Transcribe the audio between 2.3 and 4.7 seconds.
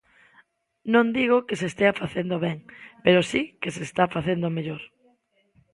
ben pero si que se está facendo